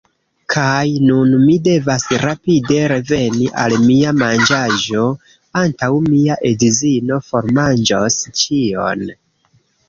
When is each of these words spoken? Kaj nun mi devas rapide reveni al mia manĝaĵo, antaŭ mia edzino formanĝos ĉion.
Kaj 0.51 0.85
nun 1.09 1.33
mi 1.41 1.57
devas 1.65 2.05
rapide 2.23 2.77
reveni 2.91 3.49
al 3.65 3.75
mia 3.83 4.13
manĝaĵo, 4.21 5.03
antaŭ 5.63 5.91
mia 6.07 6.39
edzino 6.53 7.21
formanĝos 7.29 8.19
ĉion. 8.43 9.07